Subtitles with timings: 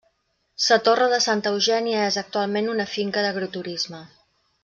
[0.67, 4.01] Sa Torre de Santa Eugènia és actualment una finca d'agroturisme.